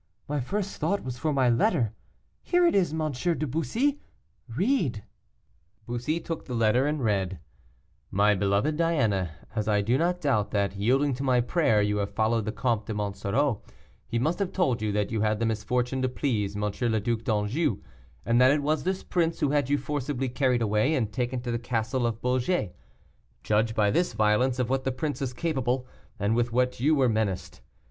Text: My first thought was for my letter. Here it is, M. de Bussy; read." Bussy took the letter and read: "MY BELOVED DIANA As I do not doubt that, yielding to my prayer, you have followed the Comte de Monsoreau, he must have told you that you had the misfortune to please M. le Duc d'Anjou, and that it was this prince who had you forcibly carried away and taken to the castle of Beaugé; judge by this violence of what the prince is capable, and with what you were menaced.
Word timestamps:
My 0.27 0.39
first 0.39 0.77
thought 0.77 1.03
was 1.03 1.19
for 1.19 1.31
my 1.31 1.47
letter. 1.47 1.93
Here 2.41 2.65
it 2.65 2.73
is, 2.73 2.91
M. 2.91 3.11
de 3.11 3.45
Bussy; 3.45 3.99
read." 4.49 5.03
Bussy 5.85 6.19
took 6.19 6.45
the 6.45 6.55
letter 6.55 6.87
and 6.87 7.03
read: 7.03 7.37
"MY 8.09 8.33
BELOVED 8.33 8.77
DIANA 8.77 9.29
As 9.53 9.67
I 9.67 9.81
do 9.81 9.99
not 9.99 10.19
doubt 10.19 10.49
that, 10.49 10.75
yielding 10.75 11.13
to 11.13 11.21
my 11.23 11.39
prayer, 11.39 11.83
you 11.83 11.97
have 11.97 12.15
followed 12.15 12.45
the 12.45 12.51
Comte 12.51 12.87
de 12.87 12.95
Monsoreau, 12.95 13.61
he 14.07 14.17
must 14.17 14.39
have 14.39 14.51
told 14.51 14.81
you 14.81 14.91
that 14.91 15.11
you 15.11 15.21
had 15.21 15.37
the 15.39 15.45
misfortune 15.45 16.01
to 16.01 16.09
please 16.09 16.55
M. 16.55 16.63
le 16.63 16.99
Duc 16.99 17.23
d'Anjou, 17.23 17.79
and 18.25 18.41
that 18.41 18.49
it 18.49 18.63
was 18.63 18.81
this 18.83 19.03
prince 19.03 19.39
who 19.39 19.51
had 19.51 19.69
you 19.69 19.77
forcibly 19.77 20.29
carried 20.29 20.63
away 20.63 20.95
and 20.95 21.13
taken 21.13 21.41
to 21.41 21.51
the 21.51 21.59
castle 21.59 22.07
of 22.07 22.23
Beaugé; 22.23 22.71
judge 23.43 23.75
by 23.75 23.91
this 23.91 24.13
violence 24.13 24.57
of 24.57 24.67
what 24.67 24.83
the 24.83 24.91
prince 24.91 25.21
is 25.21 25.31
capable, 25.31 25.85
and 26.19 26.35
with 26.35 26.51
what 26.51 26.79
you 26.79 26.95
were 26.95 27.07
menaced. 27.07 27.61